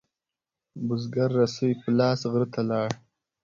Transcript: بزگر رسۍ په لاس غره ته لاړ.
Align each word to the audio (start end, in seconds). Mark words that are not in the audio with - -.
بزگر 0.87 1.29
رسۍ 1.39 1.71
په 1.81 1.89
لاس 1.97 2.19
غره 2.31 2.47
ته 2.53 2.61
لاړ. 2.69 2.89